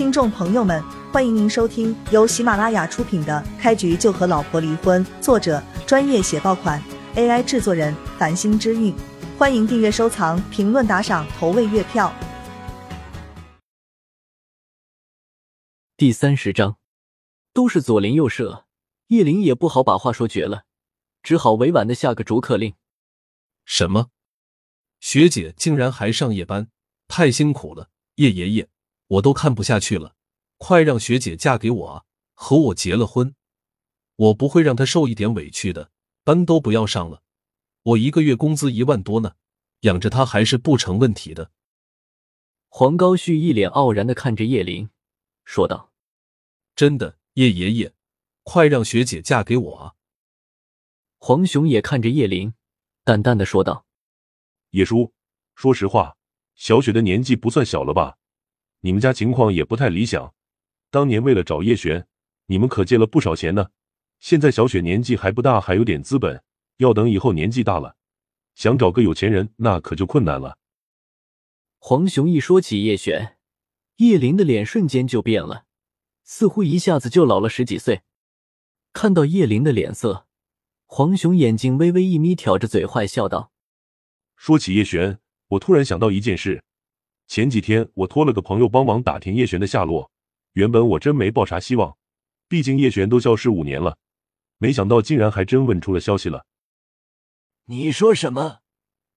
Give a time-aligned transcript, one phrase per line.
[0.00, 6.82] 听众朋友们，欢迎您收听由喜马拉雅出品的《开局就和老婆离婚》，作者专业写爆款
[7.16, 8.96] ，AI 制作人繁星之韵。
[9.36, 12.10] 欢迎订阅、收藏、评论、打赏、投喂月票。
[15.98, 16.78] 第三十章，
[17.52, 18.64] 都是左邻右舍，
[19.08, 20.62] 叶灵也不好把话说绝了，
[21.22, 22.72] 只好委婉的下个逐客令。
[23.66, 24.08] 什么？
[24.98, 26.68] 学姐竟然还上夜班，
[27.06, 27.90] 太辛苦了！
[28.14, 28.68] 叶爷爷，
[29.10, 30.14] 我都看不下去了，
[30.56, 33.34] 快让学姐嫁给我啊，和我结了婚，
[34.14, 35.90] 我不会让她受一点委屈的，
[36.22, 37.22] 班都不要上了。
[37.82, 39.34] 我一个月工资一万多呢，
[39.80, 41.50] 养着她还是不成问题的。
[42.68, 44.90] 黄高旭一脸傲然的看着叶灵，
[45.44, 45.90] 说道
[46.76, 47.92] ：“真的，叶爷爷，
[48.44, 49.94] 快让学姐嫁给我啊！”
[51.18, 52.54] 黄雄也看着叶灵，
[53.02, 53.86] 淡淡的说道。
[54.70, 55.12] 叶叔，
[55.56, 56.16] 说实话，
[56.54, 58.18] 小雪的年纪不算小了吧？
[58.80, 60.34] 你们家情况也不太理想。
[60.90, 62.06] 当年为了找叶璇，
[62.46, 63.68] 你们可借了不少钱呢。
[64.18, 66.42] 现在小雪年纪还不大，还有点资本，
[66.78, 67.96] 要等以后年纪大了，
[68.54, 70.58] 想找个有钱人，那可就困难了。
[71.78, 73.38] 黄雄一说起叶璇，
[73.96, 75.64] 叶林的脸瞬间就变了，
[76.24, 78.02] 似乎一下子就老了十几岁。
[78.92, 80.26] 看到叶林的脸色，
[80.84, 83.52] 黄雄眼睛微微一眯，挑着嘴坏笑道。
[84.36, 86.64] 说起叶璇，我突然想到一件事。
[87.30, 90.10] 前几天我托了个朋友帮忙打听叶璇的下落。
[90.54, 91.96] 原本我真没抱啥希望，
[92.48, 93.98] 毕竟叶璇都消失五年了。
[94.58, 96.44] 没想到竟然还真问出了消息了。
[97.66, 98.62] 你说什么？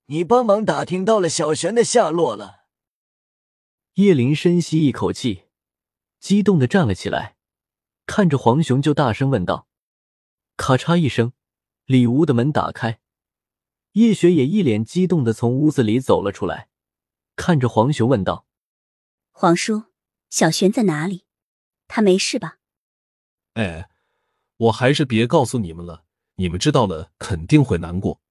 [0.06, 2.66] 你帮忙打听到了小璇的下落了？
[3.96, 5.46] 叶林深吸一口气，
[6.20, 7.36] 激动的站了起来，
[8.06, 9.68] 看着黄雄就大声问道
[10.56, 11.34] ：“咔嚓一声，
[11.86, 13.00] 里屋的门打开。”
[13.94, 16.70] 叶雪也一脸激动的从屋子里走了出来，
[17.36, 18.46] 看着黄雄问道
[19.32, 19.84] ：“黄叔，
[20.30, 21.26] 小璇在哪里？
[21.88, 22.60] 他没事吧？”
[23.54, 23.90] 哎，
[24.58, 28.22] 我还是别告诉你们了，你们知道了肯定会难过。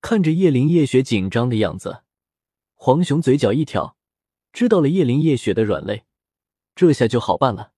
[0.00, 2.04] 看着叶灵叶雪紧张的样子，
[2.74, 3.96] 黄雄嘴角一挑，
[4.52, 6.04] 知道了叶灵叶雪的软肋，
[6.74, 7.72] 这下就好办了。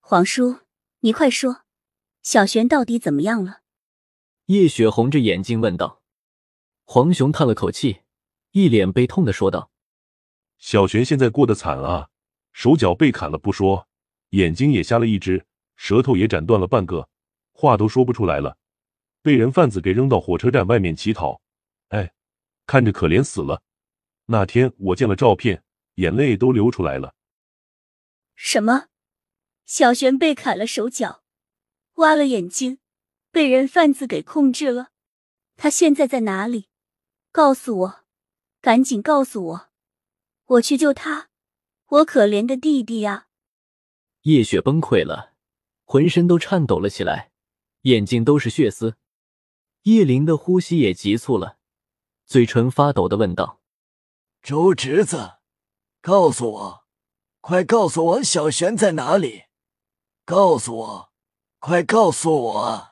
[0.00, 0.60] 黄叔，
[1.00, 1.62] 你快说，
[2.22, 3.62] 小璇到底怎么样了？
[4.46, 6.02] 叶雪红着眼睛问道
[6.84, 8.01] ：“黄雄叹了口气，
[8.52, 9.70] 一脸悲痛的说道
[10.58, 12.08] ：‘小璇现在过得惨啊，
[12.52, 13.88] 手脚被砍了不说，
[14.30, 15.44] 眼睛也瞎了一只，
[15.76, 17.08] 舌头也斩断了半个，
[17.52, 18.56] 话都说不出来了，
[19.22, 21.40] 被人贩子给扔到火车站外面乞讨，
[21.88, 22.12] 哎，
[22.66, 23.62] 看着可怜死了。
[24.26, 25.64] 那天我见了照片，
[25.96, 27.14] 眼泪都流出来了。’
[28.36, 28.86] 什么？
[29.66, 31.22] 小璇被砍了手脚，
[31.94, 32.78] 挖了眼睛？”
[33.32, 34.90] 被人贩子给控制了，
[35.56, 36.68] 他现在在哪里？
[37.30, 38.04] 告诉我，
[38.62, 39.70] 赶紧告诉我，
[40.44, 41.30] 我去救他，
[41.88, 43.26] 我可怜的弟弟呀！
[44.20, 45.32] 叶雪崩溃了，
[45.84, 47.32] 浑身都颤抖了起来，
[47.80, 48.96] 眼睛都是血丝。
[49.82, 51.58] 叶林的呼吸也急促了，
[52.24, 53.60] 嘴唇发抖的问道
[54.40, 55.38] ：“周侄子，
[56.00, 56.84] 告诉我，
[57.40, 59.46] 快告诉我，小璇在哪里？
[60.24, 61.12] 告诉我，
[61.58, 62.90] 快告诉我！”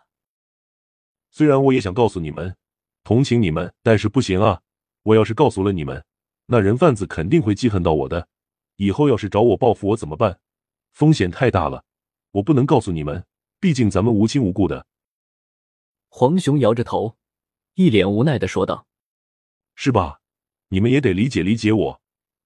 [1.31, 2.57] 虽然我也想告诉你们，
[3.05, 4.63] 同情你们，但是不行啊！
[5.03, 6.05] 我要是告诉了你们，
[6.47, 8.29] 那人贩子肯定会记恨到我的，
[8.77, 10.41] 以后要是找我报复我怎么办？
[10.93, 11.85] 风险太大了，
[12.33, 13.25] 我不能告诉你们，
[13.61, 14.87] 毕竟咱们无亲无故的。
[16.09, 17.17] 黄雄摇着头，
[17.75, 18.87] 一脸无奈的说道
[19.77, 20.21] ：“是吧？
[20.69, 22.03] 你们也得理解理解我，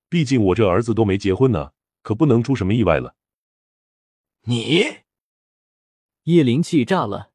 [0.08, 1.72] 毕竟我这儿子都没结婚呢，
[2.02, 3.16] 可不能出什么意外了。”
[4.46, 4.98] 你，
[6.24, 7.32] 叶灵气炸了。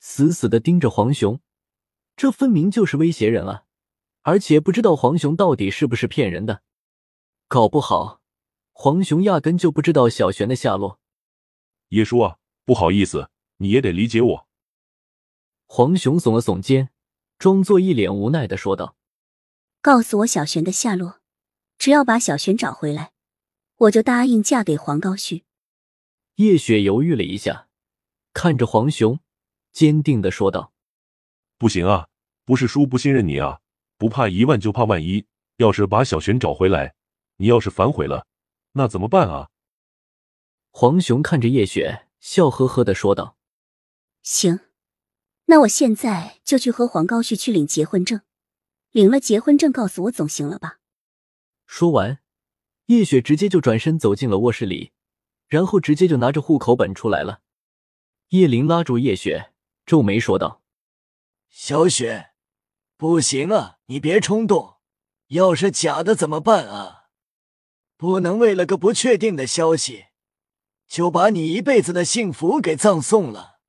[0.00, 1.40] 死死的盯着黄雄，
[2.16, 3.64] 这分明就是威胁人啊！
[4.22, 6.62] 而且不知道黄雄到底是不是骗人的，
[7.46, 8.20] 搞不好
[8.72, 11.00] 黄雄压根就不知道小璇的下落。
[11.88, 14.48] 叶叔啊，不好意思，你也得理解我。
[15.66, 16.90] 黄雄耸了耸肩，
[17.38, 18.96] 装作一脸无奈的说道
[19.80, 21.20] ：“告诉我小璇的下落，
[21.78, 23.12] 只要把小璇找回来，
[23.76, 25.44] 我就答应嫁给黄高旭。”
[26.36, 27.68] 叶雪犹豫了一下，
[28.32, 29.18] 看着黄雄。
[29.72, 30.72] 坚定的说道
[31.58, 32.08] ：“不行啊，
[32.44, 33.60] 不是叔不信任你啊，
[33.98, 35.26] 不怕一万就怕万一。
[35.56, 36.94] 要是把小璇找回来，
[37.36, 38.26] 你要是反悔了，
[38.72, 39.50] 那怎么办啊？”
[40.70, 43.36] 黄雄看着叶雪，笑呵呵的说道
[44.22, 44.60] ：“行，
[45.46, 48.20] 那我现在就去和黄高旭去领结婚证，
[48.92, 50.78] 领了结婚证告诉我总行了吧？”
[51.66, 52.20] 说完，
[52.86, 54.92] 叶雪直接就转身走进了卧室里，
[55.48, 57.40] 然后直接就拿着户口本出来了。
[58.28, 59.52] 叶林拉住叶雪。
[59.86, 60.62] 皱眉说道
[61.48, 62.32] ：“小雪，
[62.98, 64.78] 不行啊，你别冲动，
[65.28, 67.04] 要是假的怎么办啊？”
[67.96, 70.06] 不能为了个不确定的消息，
[70.88, 73.60] 就把你一辈子的幸福给葬送了。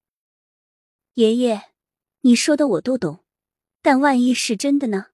[1.13, 1.69] 爷爷，
[2.21, 3.23] 你说的我都懂，
[3.83, 5.07] 但万一是真的呢？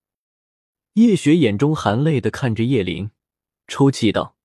[0.94, 3.12] 叶雪眼中含泪的看着叶灵，
[3.68, 4.38] 抽泣道：“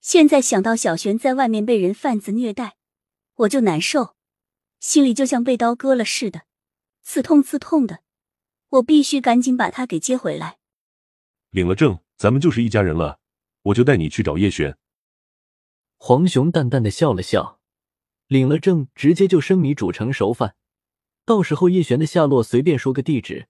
[0.00, 2.76] 现在想到小璇在外面被人贩子虐待，
[3.34, 4.14] 我就难受，
[4.78, 6.42] 心里就像被刀割了似的，
[7.02, 8.03] 刺痛刺痛的。
[8.74, 10.58] 我必须赶紧把他给接回来。
[11.50, 13.20] 领了证，咱们就是一家人了。
[13.62, 14.76] 我就带你去找叶璇。”
[15.96, 17.60] 黄雄淡淡的笑了笑，
[18.26, 20.56] 领了证，直接就生米煮成熟饭，
[21.24, 23.48] 到时候叶璇的下落随便说个地址。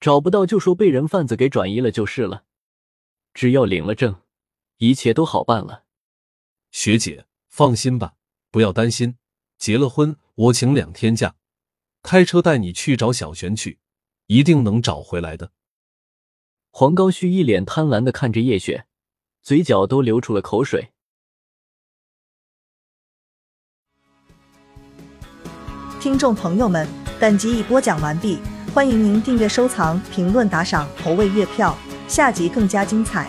[0.00, 2.44] 找不到就说被人贩子给转移了就是了，
[3.34, 4.22] 只要领了证，
[4.78, 5.84] 一切都好办了。
[6.70, 8.14] 学姐放心吧，
[8.50, 9.16] 不要担心。
[9.58, 11.36] 结了婚，我请两天假，
[12.02, 13.78] 开车带你去找小璇去，
[14.32, 15.50] 一定能找回来的。
[16.70, 18.86] 黄高旭一脸贪婪的看着叶雪，
[19.42, 20.92] 嘴角都流出了口水。
[26.00, 26.88] 听众朋友们，
[27.20, 28.38] 本集已播讲完毕。
[28.72, 31.76] 欢迎您订阅、收藏、评论、打赏、投喂月票，
[32.08, 33.28] 下集更加精彩。